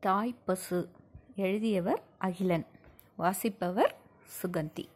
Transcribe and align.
தாய் 0.00 0.34
பசு. 0.44 0.88
எழுதியவர் 1.36 2.02
அகிலன். 2.18 2.66
வாசிப்பவர் 3.16 3.96
சுகந்தி. 4.42 4.86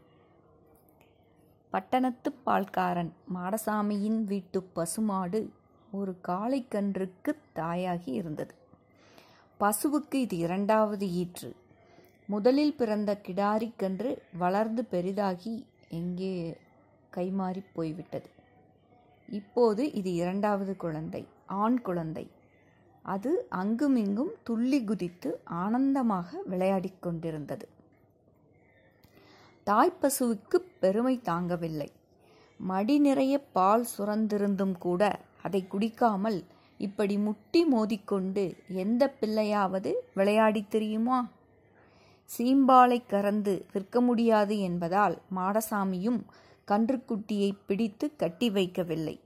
பட்டணத்துப் 1.70 2.42
பால்காரன் 2.46 3.10
மாடசாமியின் 3.34 4.24
வீட்டுப் 4.24 4.74
பசுமாடு 4.74 5.52
ஒரு 5.92 6.18
காளைக்கன்றுக்குத் 6.28 7.42
தாயாகி 7.54 8.12
இருந்தது. 8.12 8.54
பசுவுக்கு 9.60 10.14
இது 10.14 10.36
இரண்டாவது 10.36 11.06
ஈற்று. 11.06 11.52
முதலில் 12.26 12.76
பிறந்த 12.76 13.20
கிடாரிக் 13.22 13.76
கன்று 13.76 14.22
வளர்ந்து 14.38 14.84
பெரிதாகி 14.84 15.66
எங்கே 15.88 16.56
கைமாறிப் 17.16 17.70
போய்விட்டது. 17.72 18.30
இப்போது 19.28 19.92
இது 19.92 20.12
இரண்டாவது 20.12 20.76
குழந்தை 20.76 21.26
ஆண் 21.46 21.80
குழந்தை. 21.80 22.40
அது 23.02 23.46
அங்குமிங்கும் 23.48 24.30
துள்ளி 24.42 24.84
குதித்து 24.84 25.40
ஆனந்தமாக 25.44 26.42
விளையாடிக் 26.42 27.02
கொண்டிருந்தது. 27.02 27.68
தாய்ப்பசுவுக்கு 29.66 30.56
பெருமை 30.80 31.20
தாங்கவில்லை. 31.24 31.88
மடி 32.58 32.98
நிறைய 32.98 33.38
பால் 33.52 33.86
சுரந்திருந்தும் 33.98 34.78
கூட 34.78 35.20
அதை 35.42 35.66
குடிக்காமல் 35.66 36.44
இப்படி 36.78 37.18
முட்டி 37.18 37.64
மோதிக்கொண்டு 37.64 38.56
எந்த 38.68 39.14
பிள்ளையாவது 39.20 39.92
விளையாடித் 40.14 40.70
தெரியுமா? 40.70 41.28
சீம்பாலை 42.38 43.02
கறந்து 43.06 43.66
விற்க 43.72 44.00
முடியாது 44.00 44.58
என்பதால் 44.58 45.18
மாடசாமியும் 45.36 46.20
கன்றுக்குட்டியை 46.66 47.52
பிடித்து 47.66 48.16
கட்டி 48.16 48.50
வைக்கவில்லை. 48.50 49.20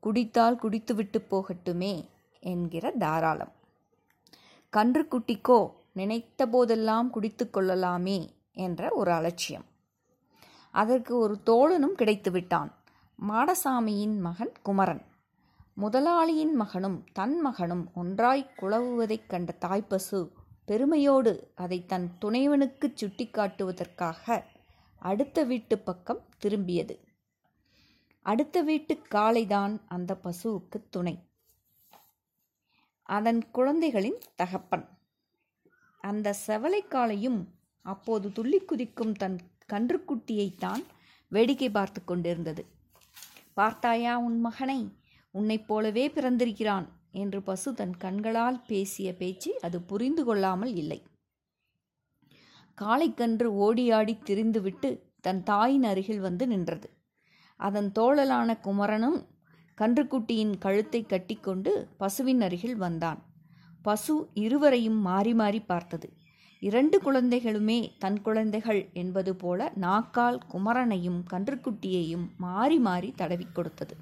குடித்தால் 0.00 0.56
குடித்துவிட்டு 0.56 1.26
போகட்டுமே 1.30 2.08
என்கிற 2.40 2.90
தாராளம். 2.90 3.52
கன்றுக்குட்டிக்கோ 4.76 5.72
நினைத்த 5.92 6.46
போதெல்லாம் 6.46 7.10
குடித்து 7.10 7.50
கொள்ளலாமே 7.50 8.34
என்ற 8.52 8.90
ஒரு 8.90 9.10
அலட்சியம். 9.10 9.64
அதற்கு 10.70 11.16
ஒரு 11.16 11.38
தோழனும் 11.46 11.92
கிடைத்து 11.92 12.30
விட்டான் 12.30 12.74
மாடசாமியின் 13.28 14.18
மகன் 14.18 14.52
குமரன். 14.62 15.02
முதலாளியின் 15.74 16.54
மகனும் 16.54 17.04
தன் 17.12 17.40
மகனும் 17.40 17.90
ஒன்றாய் 17.94 18.50
குழவுவதைக் 18.60 19.26
கண்ட 19.26 19.54
தாய்ப்பசு 19.60 20.30
பெருமையோடு 20.64 21.52
அதை 21.54 21.86
தன் 21.86 22.12
துணைவனுக்குச் 22.24 22.94
சுட்டிக்காட்டுவதற்காக 23.00 24.44
அடுத்த 24.98 25.44
வீட்டு 25.44 25.78
பக்கம் 25.78 26.24
திரும்பியது. 26.44 26.98
அடுத்த 28.22 28.62
வீட்டு 28.62 29.02
காளைதான் 29.14 29.80
அந்த 29.88 30.18
பசுவுக்கு 30.24 30.88
துணை. 30.90 31.27
அதன் 33.08 33.40
குழந்தைகளின் 33.50 34.18
தகப்பன். 34.36 34.84
அந்த 36.00 36.34
செவலைக்காளையும் 36.46 37.40
அப்போது 37.86 38.26
துள்ளி 38.32 38.58
குதிக்கும் 38.60 39.12
தன் 39.12 39.38
கன்றுக்குட்டியைத்தான் 39.72 40.82
வேடிக்கை 41.32 41.70
பார்த்து 41.70 42.00
கொண்டிருந்தது. 42.04 42.62
பார்த்தாயா 43.54 44.18
உன் 44.18 44.38
மகனை? 44.40 44.80
உன்னைப் 45.34 45.66
போலவே 45.68 46.04
பிறந்திருக்கிறான் 46.08 46.86
என்று 47.12 47.42
பசு 47.42 47.74
தன் 47.74 47.96
கண்களால் 47.96 48.58
பேசிய 48.66 49.08
பேச்சு 49.14 49.50
அது 49.60 49.78
புரிந்து 49.82 50.24
கொள்ளாமல் 50.24 50.74
இல்லை. 50.74 51.00
காளைக்கன்று 52.78 53.48
ஓடியாடி 53.64 54.14
திரிந்துவிட்டு 54.26 54.90
தன் 55.20 55.42
தாயின் 55.42 55.84
அருகில் 55.84 56.20
வந்து 56.20 56.46
நின்றது. 56.46 56.88
அதன் 57.60 57.90
தோழலான 57.98 58.60
குமரனும் 58.60 59.18
கன்றுக்குட்டியின் 59.80 60.58
கழுத்தை 60.58 61.06
கட்டிக்கொண்டு 61.06 61.88
பசுவின் 61.96 62.40
அருகில் 62.40 62.76
வந்தான். 62.76 63.22
பசு 63.82 64.28
இருவரையும் 64.34 65.00
மாறி 65.00 65.34
மாறி 65.34 65.60
பார்த்தது. 65.60 66.12
இரண்டு 66.60 67.00
குழந்தைகளுமே 67.04 67.90
தன் 67.98 68.22
குழந்தைகள் 68.22 68.90
என்பது 68.92 69.36
போல 69.36 69.72
நாக்கால் 69.74 70.38
குமரனையும் 70.52 71.24
கன்றுக்குட்டியையும் 71.30 72.36
மாறி 72.36 72.78
மாறி 72.78 73.12
தடவிக் 73.12 73.54
கொடுத்தது. 73.54 73.96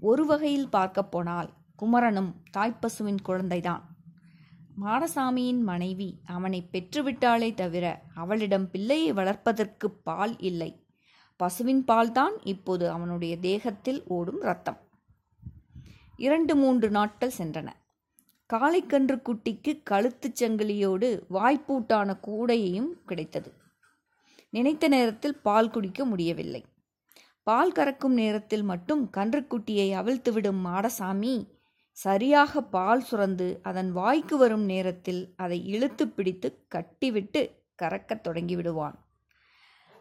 ஒரு 0.00 0.26
வகையில் 0.26 0.68
பார்க்கப் 0.68 1.10
போனால் 1.10 1.52
குமரனும் 1.76 2.34
தாய்ப்பசுவின் 2.56 3.16
குழந்தைதான். 3.28 3.80
மாடசாமியின் 4.82 5.60
மனைவி 5.60 6.20
அவனை 6.24 6.68
பெற்றுவிட்டாளே 6.72 7.54
தவிர 7.54 8.02
அவளிடம் 8.14 8.70
பிள்ளையை 8.70 9.12
வளர்ப்பதற்கு 9.12 9.90
பால் 9.90 10.38
இல்லை. 10.38 10.87
பசுவின் 11.38 11.84
பால்தான் 11.84 12.36
இப்போது 12.42 12.90
அவனுடைய 12.90 13.38
தேகத்தில் 13.38 14.04
ஓடும் 14.06 14.40
ரத்தம் 14.40 14.78
இரண்டு 16.16 16.56
மூன்று 16.56 16.90
நாட்கள் 16.90 17.32
சென்றன. 17.38 17.68
காளைக்கன்று 18.52 19.20
குட்டிக்கு 19.22 19.82
கழுத்துச் 19.90 20.44
சங்கிலியோடு 20.44 21.08
வாய்ப்பூட்டான 21.30 22.16
கூடையையும் 22.20 22.90
கிடைத்தது. 23.06 23.52
நினைத்த 24.50 24.88
நேரத்தில் 24.88 25.40
பால் 25.40 25.70
குடிக்க 25.70 26.04
முடியவில்லை. 26.04 26.64
பால் 27.42 27.72
கறக்கும் 27.72 28.14
நேரத்தில் 28.22 28.62
மட்டும் 28.62 29.10
கன்றுக்குட்டியை 29.16 29.88
அவிழ்த்துவிடும் 30.00 30.60
மாடசாமி 30.64 31.34
சரியாக 31.90 32.62
பால் 32.62 33.04
சுரந்து 33.10 33.58
அதன் 33.62 33.92
வாய்க்கு 33.92 34.36
வரும் 34.36 34.64
நேரத்தில் 34.64 35.34
அதை 35.36 35.66
இழுத்து 35.66 36.08
பிடித்து 36.08 36.64
கட்டிவிட்டு 36.68 37.50
கறக்கத் 37.82 38.26
தொடங்கிவிடுவான். 38.28 38.94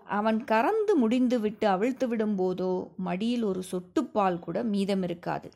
அவன் 0.09 0.43
கறந்து 0.43 0.95
முடிந்துவிட்டு 0.97 1.67
அவிழ்த்து 1.67 2.05
விடும்போதோ 2.07 2.87
மடியில் 2.97 3.43
ஒரு 3.43 3.63
சொட்டுப்பால் 3.71 4.39
கூட 4.39 4.63
மீதம் 4.63 5.03
இருக்காது 5.03 5.49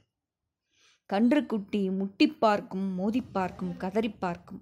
கன்றுக்குட்டி 1.09 1.97
முட்டி 1.97 2.27
பார்க்கும் 2.27 2.85
மோதி 2.95 3.21
பார்க்கும் 3.21 3.77
கதறி 3.77 4.09
பார்க்கும். 4.09 4.61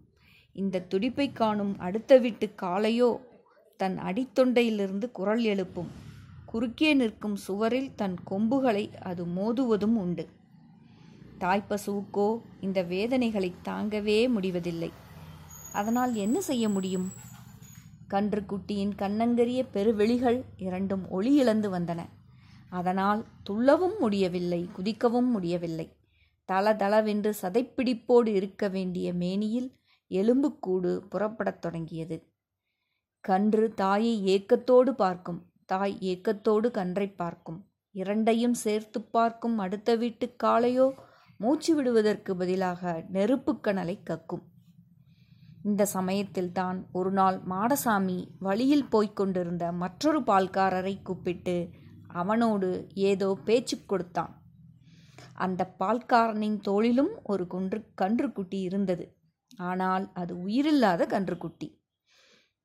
இந்த 0.53 0.81
துடிப்பை 0.81 1.31
காணும் 1.31 1.79
அடுத்த 1.79 2.17
வீட்டு 2.17 2.53
காளையோ 2.61 3.09
தன் 3.77 3.97
அடித்தொண்டையிலிருந்து 3.97 5.11
குரல் 5.11 5.43
எழுப்பும். 5.43 5.91
குறுக்கே 6.45 6.93
நிற்கும் 6.93 7.35
சுவரில் 7.35 7.91
தன் 7.95 8.17
கொம்புகளை 8.23 8.89
அது 8.99 9.25
மோதுவதும் 9.25 9.95
உண்டு. 9.95 10.25
தாய்ப்பசுவுக்கோ 11.39 12.41
இந்த 12.59 12.83
வேதனைகளை 12.83 13.53
தாங்கவே 13.63 14.29
முடிவதில்லை. 14.29 14.91
அதனால் 15.73 16.13
என்ன 16.13 16.41
செய்ய 16.41 16.69
முடியும்? 16.69 17.11
கன்றுக்குட்டியின் 18.09 18.93
கண்ணங்கரிய 18.97 19.67
பெருவெளிகள் 19.71 20.43
இரண்டும் 20.57 21.09
ஒளி 21.09 21.35
இழந்து 21.35 21.79
வந்தன. 21.79 22.05
அதனால் 22.69 23.25
துள்ளவும் 23.49 23.99
முடியவில்லை 23.99 24.69
குதிக்கவும் 24.77 25.29
முடியவில்லை. 25.29 25.97
தள 26.45 26.73
தளவென்று 26.75 27.33
சதைப்பிடிப்போடு 27.41 28.27
இருக்க 28.27 28.67
வேண்டிய 28.67 29.13
மேனியில் 29.13 29.69
எலும்புக்கூடு 30.07 31.03
புறப்படத் 31.09 31.61
தொடங்கியது. 31.61 32.33
கன்று 33.19 33.73
தாயை 33.73 34.25
ஏக்கத்தோடு 34.25 34.95
பார்க்கும் 34.95 35.45
தாய் 35.65 35.97
ஏக்கத்தோடு 36.01 36.71
கன்றை 36.71 37.07
பார்க்கும் 37.07 37.65
இரண்டையும் 37.91 38.53
சேர்த்து 38.53 39.01
பார்க்கும் 39.01 39.57
அடுத்த 39.57 39.95
வீட்டு 39.95 40.35
காளையோ 40.43 40.91
மூச்சு 41.37 41.75
விடுவதற்கு 41.75 42.35
பதிலாக 42.35 43.05
நெருப்புக்கணலை 43.13 43.97
கக்கும். 44.03 44.41
இந்த 45.65 45.83
சமயத்தில்தான் 45.85 46.77
ஒரு 46.91 47.11
நாள் 47.11 47.37
மாடசாமி 47.49 48.19
வழியில் 48.39 48.89
போய்க் 48.89 49.15
கொண்டிருந்த 49.15 49.71
மற்றொரு 49.71 50.19
பால்காரரை 50.19 51.01
கூப்பிட்டு 51.01 51.55
அவனோடு 52.07 52.69
ஏதோ 52.93 53.29
பேச்சு 53.45 53.85
கொடுத்தான். 53.85 54.33
அந்த 55.33 55.75
பால்காரனின் 55.79 56.59
தோளிலும் 56.61 57.11
ஒரு 57.23 57.47
குன்று 57.47 57.79
கன்றுக்குட்டி 58.01 58.59
இருந்தது. 58.61 59.05
ஆனால் 59.51 60.05
அது 60.13 60.33
உயிரில்லாத 60.37 61.05
கன்றுக்குட்டி. 61.05 61.67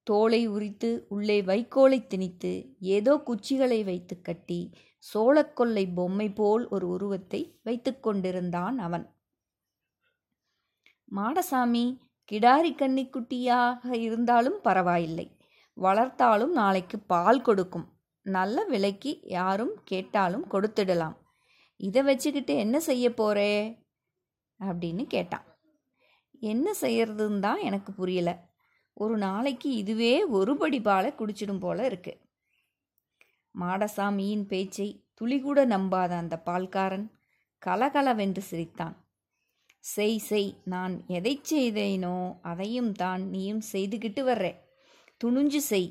தோலை 0.06 0.40
உரித்து 0.46 1.06
உள்ளே 1.08 1.42
வைக்கோலை 1.42 2.06
திணித்து 2.06 2.52
ஏதோ 2.78 3.12
குச்சிகளை 3.26 3.84
வைத்து 3.84 4.20
கட்டி 4.20 4.60
சோளக்கொல்லை 5.04 5.84
பொம்மை 5.94 6.28
போல் 6.30 6.68
ஒரு 6.68 6.88
உருவத்தை 6.88 7.40
வைத்து 7.62 8.00
கொண்டிருந்தான் 8.00 8.78
அவன். 8.78 9.06
மாடசாமி 11.08 11.84
கிடாரி 12.32 12.74
கன்னிக்குட்டியாக 12.74 13.92
இருந்தாலும் 13.92 14.60
பரவாயில்லை. 14.62 15.36
வளர்த்தாலும் 15.76 16.52
நாளைக்கு 16.52 16.98
பால் 16.98 17.42
கொடுக்கும். 17.42 17.92
நல்ல 18.22 18.64
விலைக்கு 18.64 19.20
யாரும் 19.22 19.80
கேட்டாலும் 19.84 20.50
கொடுத்துடலாம். 20.50 21.16
இதை 21.76 22.02
வச்சுக்கிட்டு 22.02 22.54
என்ன 22.56 22.80
செய்ய 22.80 23.10
போறே? 23.10 23.78
அப்படின்னு 24.60 25.06
கேட்டான். 25.06 25.44
என்ன 26.40 26.74
செய்யறதுன்னு 26.80 27.38
தான் 27.38 27.60
எனக்கு 27.60 27.92
புரியல. 27.92 28.52
ஒரு 28.92 29.16
நாளைக்கு 29.16 29.70
இதுவே 29.70 30.24
ஒரு 30.24 30.56
படி 30.56 30.80
பாலை 30.80 31.12
குடிச்சிடும் 31.12 31.58
போல 31.58 31.84
இருக்கு. 31.84 32.20
மாடசாமியின் 33.60 34.46
பேச்சை 34.46 35.06
துளிகூட 35.20 35.66
நம்பாத 35.66 36.10
அந்த 36.10 36.42
பால்காரன் 36.46 37.10
கலகலவென்று 37.58 38.42
சிரித்தான். 38.42 39.03
செய் 39.84 40.18
செய். 40.18 40.50
நான் 40.64 40.94
எதை 41.08 41.32
செய்தேனோ 41.50 42.16
அதையும் 42.40 42.92
தான் 42.92 43.22
நீயும் 43.28 43.62
செய்துக்கிட்டு 43.72 44.22
வர்ற. 44.24 44.46
துணிஞ்சு 45.20 45.60
செய். 45.70 45.88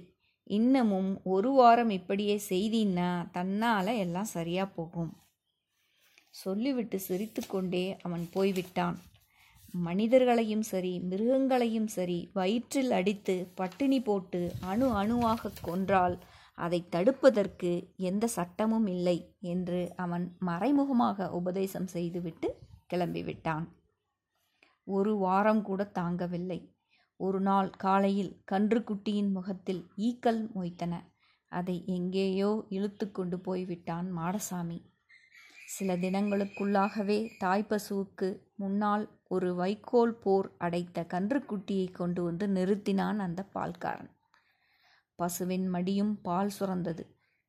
இன்னமும் 0.47 1.11
ஒரு 1.23 1.51
வாரம் 1.51 1.89
இப்படியே 1.89 2.35
செய்தின்னா 2.49 3.09
தன்னால் 3.31 3.91
எல்லாம் 3.95 4.33
சரியாக 4.35 4.73
போகும். 4.77 5.11
சொல்லிவிட்டு 6.29 6.99
சிரித்துக்கொண்டே 6.99 7.85
அவன் 8.01 8.23
போய்விட்டான். 8.31 8.97
மனிதர்களையும் 9.73 10.65
சரி 10.71 10.93
மிருகங்களையும் 11.11 11.87
சரி 11.87 12.17
வயிற்றில் 12.33 12.91
அடித்து 12.91 13.35
பட்டினி 13.55 13.99
போட்டு 14.01 14.41
அணு 14.71 14.87
அணுவாக 14.93 15.51
கொன்றால் 15.61 16.17
அதை 16.57 16.79
தடுப்பதற்கு 16.95 17.71
எந்த 18.09 18.25
சட்டமும் 18.37 18.87
இல்லை 18.87 19.17
என்று 19.53 19.79
அவன் 19.95 20.25
மறைமுகமாக 20.39 21.29
உபதேசம் 21.31 21.87
செய்துவிட்டு 21.87 22.49
கிளம்பிவிட்டான். 22.93 23.65
ஒரு 24.83 25.17
வாரம் 25.17 25.61
கூட 25.61 25.91
தாங்கவில்லை. 25.99 26.71
ஒரு 27.15 27.39
நாள் 27.39 27.69
காலையில் 27.69 28.43
கன்றுக்குட்டியின் 28.51 29.31
முகத்தில் 29.31 29.87
ஈக்கள் 29.97 30.49
மொய்த்தன. 30.55 30.93
அதை 31.47 31.83
எங்கேயோ 31.85 32.65
இழுத்து 32.69 33.11
கொண்டு 33.11 33.39
போய்விட்டான் 33.39 34.17
மாடசாமி. 34.17 34.91
சில 35.65 35.95
தினங்களுக்குள்ளாகவே 35.97 37.29
தாய்ப்பசுவுக்கு 37.43 38.39
முன்னால் 38.55 39.21
ஒரு 39.27 39.55
வைக்கோல் 39.55 40.15
போர் 40.15 40.51
அடைத்த 40.57 41.05
கன்றுக்குட்டியை 41.13 41.91
கொண்டு 41.91 42.23
வந்து 42.23 42.47
நிறுத்தினான் 42.47 43.17
அந்த 43.17 43.47
பால்காரன். 43.53 44.09
பசுவின் 45.15 45.69
மடியும் 45.69 46.21
பால் 46.21 46.51
சுரந்தது. 46.59 47.03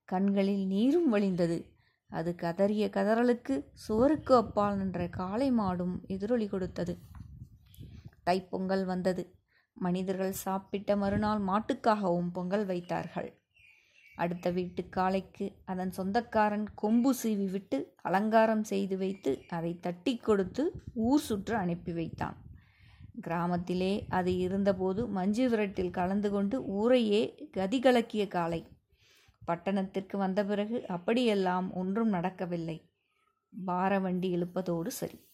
கண்களில் 0.05 0.67
நீரும் 0.67 1.15
வழிந்தது. 1.15 1.73
அது 2.07 2.35
கதறிய 2.43 2.89
கதறலுக்கு 2.89 3.65
சுவருக்கு 3.73 4.35
அப்பால் 4.35 4.77
நின்ற 4.77 5.09
காளை 5.09 5.53
மாடும் 5.53 6.07
எதிரொலி 6.07 6.49
கொடுத்தது. 6.49 6.99
தைப்பொங்கல் 8.27 8.85
வந்தது. 8.85 9.37
மனிதர்கள் 9.75 10.33
சாப்பிட்ட 10.33 10.97
மறுநாள் 10.97 11.41
மாட்டுக்காகவும் 11.41 12.31
பொங்கல் 12.33 12.67
வைத்தார்கள். 12.67 13.43
அடுத்த 14.17 14.51
வீட்டு 14.51 14.89
காளைக்கு 14.89 15.53
அதன் 15.65 15.93
சொந்தக்காரன் 15.93 16.75
கொம்பு 16.75 17.15
சீவி 17.23 17.51
விட்டு 17.51 17.95
அலங்காரம் 18.03 18.65
செய்து 18.65 18.99
வைத்து 18.99 19.43
அதை 19.49 19.79
தட்டி 19.81 20.17
கொடுத்து 20.17 20.73
ஊர் 20.95 21.21
சுற்று 21.21 21.55
அனுப்பி 21.55 21.93
வைத்தான். 21.93 22.37
கிராமத்திலே 23.21 24.07
அது 24.09 24.37
இருந்தபோது 24.37 25.09
மஞ்சு 25.09 25.49
விரட்டில் 25.49 25.91
கலந்து 25.91 26.31
கொண்டு 26.31 26.65
ஊரையே 26.65 27.51
கதிகலக்கிய 27.57 28.29
காளை. 28.29 28.69
பட்டணத்திற்கு 29.45 30.17
வந்த 30.17 30.45
பிறகு 30.45 30.87
அப்படியெல்லாம் 30.87 31.73
ஒன்றும் 31.73 32.09
நடக்கவில்லை. 32.09 32.91
பார 33.65 33.99
வண்டி 33.99 34.37
இழுப்பதோடு 34.37 34.87
சரி. 34.87 35.29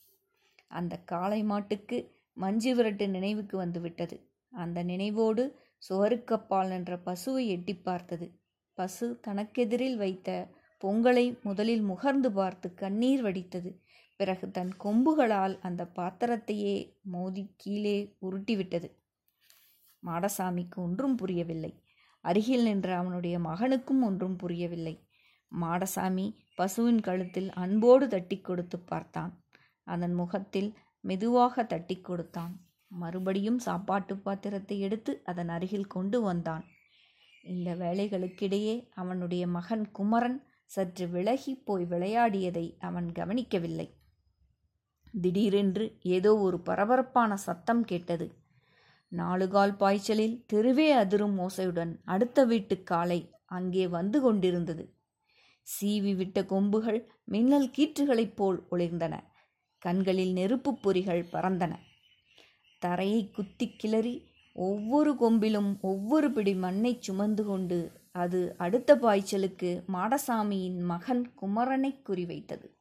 அந்த 0.69 0.96
காளை 0.96 1.43
மாட்டுக்கு 1.43 2.19
மஞ்சு 2.32 2.71
விரட்டு 2.77 3.09
நினைவுக்கு 3.09 3.56
வந்துவிட்டது. 3.56 4.31
அந்த 4.53 4.85
நினைவோடு 4.85 5.55
சுவருக்கப்பால் 5.88 6.69
நின்ற 6.69 6.97
பசுவை 6.97 7.47
எட்டி 7.47 7.75
பார்த்தது. 7.77 8.41
பசு 8.75 9.21
தனக்கெதிரில் 9.27 9.97
வைத்த 9.97 10.49
பொங்கலை 10.85 11.43
முதலில் 11.43 11.85
முகர்ந்து 11.85 12.27
பார்த்து 12.27 12.75
கண்ணீர் 12.75 13.25
வடித்தது. 13.25 13.81
பிறகு 14.17 14.50
தன் 14.50 14.77
கொம்புகளால் 14.85 15.59
அந்த 15.61 15.91
பாத்திரத்தையே 15.97 16.99
மோதி 17.00 17.55
கீழே 17.56 18.17
உருட்டிவிட்டது. 18.23 18.88
மாடசாமிக்கு 20.06 20.77
ஒன்றும் 20.77 21.17
புரியவில்லை. 21.17 21.82
அருகில் 22.21 22.62
நின்ற 22.62 22.97
அவனுடைய 22.97 23.38
மகனுக்கும் 23.38 24.03
ஒன்றும் 24.03 24.37
புரியவில்லை. 24.37 25.09
மாடசாமி 25.61 26.37
பசுவின் 26.55 27.00
கழுத்தில் 27.00 27.50
அன்போடு 27.53 28.09
தட்டி 28.09 28.41
கொடுத்து 28.41 28.79
பார்த்தான். 28.79 29.44
அதன் 29.85 30.12
முகத்தில் 30.12 30.79
மெதுவாக 31.00 31.64
தட்டி 31.64 32.00
கொடுத்தான். 32.00 32.52
மறுபடியும் 32.91 33.58
சாப்பாட்டு 33.58 34.17
பாத்திரத்தை 34.17 34.79
எடுத்து 34.79 35.23
அதன் 35.25 35.49
அருகில் 35.49 35.87
கொண்டு 35.87 36.23
வந்தான். 36.23 36.64
இந்த 37.43 37.75
வேலைகளுக்கிடையே 37.75 38.88
அவனுடைய 38.94 39.47
மகன் 39.47 39.91
குமரன் 39.91 40.38
சற்று 40.64 41.08
விலகி 41.08 41.55
போய் 41.55 41.85
விளையாடியதை 41.85 42.76
அவன் 42.79 43.12
கவனிக்கவில்லை. 43.12 43.94
திடீரென்று 45.14 45.99
ஏதோ 46.00 46.37
ஒரு 46.37 46.61
பரபரப்பான 46.61 47.37
சத்தம் 47.37 47.85
கேட்டது. 47.85 48.26
நாலுகால் 49.08 49.76
பாய்ச்சலில் 49.76 50.44
தெருவே 50.46 50.93
அதிரும் 50.93 51.38
ஓசையுடன் 51.38 51.93
அடுத்த 52.05 52.44
வீட்டு 52.44 52.82
காலை 52.82 53.20
அங்கே 53.44 53.87
வந்து 53.87 54.20
கொண்டிருந்தது. 54.20 54.85
சீவி 55.67 56.17
விட்ட 56.17 56.44
கொம்புகள் 56.44 57.00
மின்னல் 57.25 57.70
கீற்றுகளைப் 57.79 58.37
போல் 58.37 58.67
ஒளிர்ந்தன. 58.70 59.14
கண்களில் 59.81 60.32
நெருப்புப் 60.32 60.88
பொறிகள் 60.88 61.25
பறந்தன. 61.32 61.73
தரையை 62.79 63.31
குத்தி 63.31 63.77
கிளறி 63.77 64.23
ஒவ்வொரு 64.53 65.17
கொம்பிலும் 65.17 65.79
ஒவ்வொரு 65.81 66.32
பிடி 66.32 66.55
மண்ணை 66.55 66.97
சுமந்து 67.00 67.44
கொண்டு 67.44 67.93
அது 68.12 68.55
அடுத்த 68.59 68.97
பாய்ச்சலுக்கு 68.97 69.82
மாடசாமியின் 69.93 70.81
மகன் 70.81 71.31
குமரனை 71.43 72.03
குறிவைத்தது 72.09 72.79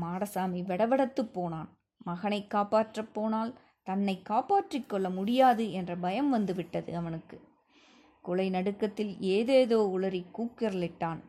மாடசாமி 0.00 0.62
வெடவெடத்துப் 0.64 1.32
போனான். 1.32 1.78
மகனை 1.96 2.46
காப்பாற்றப் 2.46 3.14
போனால் 3.14 3.58
தன்னை 3.82 4.22
காப்பாற்றிக் 4.22 4.88
கொள்ள 4.88 5.10
முடியாது 5.10 5.72
என்ற 5.72 5.96
பயம் 5.96 6.30
வந்துவிட்டது 6.30 6.96
அவனுக்கு. 6.96 7.40
கொலை 8.22 8.50
நடுக்கத்தில் 8.50 9.20
ஏதேதோ 9.20 9.90
உளறி 9.98 10.24
கூக்கிரலிட்டான். 10.38 11.20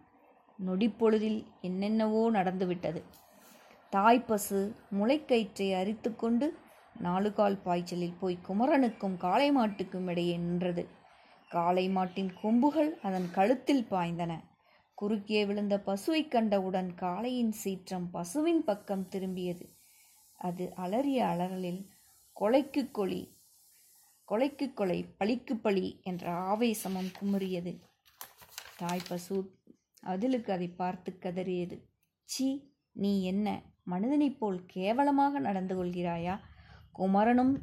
நொடிப்பொழுதில் 0.67 1.45
என்னென்னவோ 1.61 2.29
நடந்துவிட்டது. 2.29 3.03
தாய்ப்பசு 3.95 4.59
முளைக்கயிற்றை 4.99 5.67
அரித்து 5.75 6.15
கொண்டு 6.15 6.47
நாலுகால் 7.01 7.57
பாய்ச்சலில் 7.61 8.17
போய் 8.19 8.37
குமரனுக்கும் 8.47 9.17
காளை 9.17 9.47
மாட்டுக்கும் 9.57 10.09
இடையே 10.09 10.37
நின்றது. 10.37 10.83
காளை 11.49 11.89
மாட்டின் 11.89 12.31
கொம்புகள் 12.41 12.91
அதன் 13.01 13.27
கழுத்தில் 13.31 13.87
பாய்ந்தன. 13.91 14.33
குறுக்கே 14.93 15.45
விழுந்த 15.45 15.75
பசுவை 15.85 16.27
கண்டவுடன் 16.27 16.89
காளையின் 17.01 17.51
சீற்றம் 17.51 18.07
பசுவின் 18.11 18.63
பக்கம் 18.63 19.07
திரும்பியது. 19.11 19.65
அது 20.37 20.73
அலறிய 20.75 21.25
அலறலில் 21.25 21.81
கொலைக்கு 22.39 22.83
கொலி 22.91 23.21
கொலைக்கு 24.27 24.73
கொலை 24.73 24.99
பழிக்கு 25.17 25.55
பழி 25.55 25.99
என்ற 26.03 26.31
ஆவேசமும் 26.31 27.11
குமுறியது. 27.19 27.73
தாய் 28.77 29.07
பசு 29.07 29.37
அதிலுக்கு 30.05 30.51
அதை 30.51 30.67
பார்த்து 30.67 31.17
கதறியது. 31.19 31.77
சி 32.23 32.47
நீ 32.91 33.23
என்ன? 33.23 33.61
மனிதனைப் 33.85 34.39
போல் 34.39 34.59
கேவலமாக 34.65 35.39
நடந்து 35.39 35.75
கொள்கிறாயா? 35.75 36.39
குமரனும் 36.91 37.53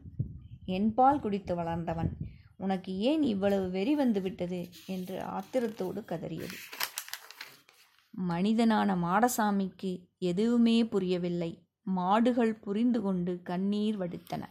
என்பால் 0.64 1.20
குடித்து 1.20 1.54
வளர்ந்தவன். 1.54 2.10
உனக்கு 2.56 2.96
ஏன் 2.98 3.22
இவ்வளவு 3.22 3.70
வெறி 3.70 3.94
வந்துவிட்டது 3.94 4.60
என்று 4.86 5.22
ஆத்திரத்தோடு 5.38 6.02
கதறியது. 6.04 6.58
மனிதனான 8.10 8.96
மாடசாமிக்கு 8.96 9.92
எதுவுமே 10.18 10.76
புரியவில்லை. 10.86 11.50
மாடுகள் 11.82 12.54
புரிந்து 12.54 13.02
கொண்டு 13.02 13.40
கண்ணீர் 13.42 13.98
வடித்தன. 13.98 14.42